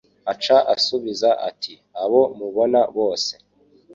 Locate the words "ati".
1.49-1.73